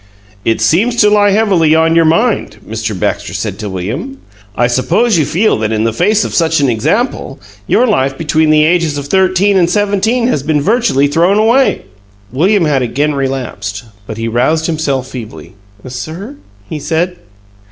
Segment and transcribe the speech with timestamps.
[0.43, 2.99] "It seems to lie heavily on your mind," Mr.
[2.99, 4.17] Baxter said to William.
[4.55, 8.49] "I suppose you feel that in the face of such an example, your life between
[8.49, 11.83] the ages of thirteen and seventeen has been virtually thrown away?"
[12.31, 15.53] William had again relapsed, but he roused himself feebly.
[15.87, 16.37] "Sir?"
[16.67, 17.17] he said.